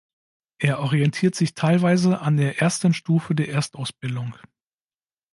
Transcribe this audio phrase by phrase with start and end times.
[0.57, 4.33] Er orientiert sich teilweise an der ersten Stufe der Erstausbildung.